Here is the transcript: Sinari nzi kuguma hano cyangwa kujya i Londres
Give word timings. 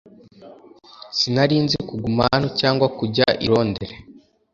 Sinari 1.17 1.57
nzi 1.63 1.77
kuguma 1.87 2.21
hano 2.33 2.47
cyangwa 2.59 2.87
kujya 2.97 3.27
i 3.45 3.47
Londres 3.53 3.93